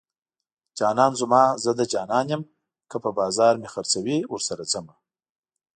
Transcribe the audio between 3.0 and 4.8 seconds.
په بازار مې خرڅوي ورسره